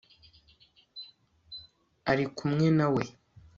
arikumwe 2.11 2.67
na 2.77 2.85
we 2.95 3.03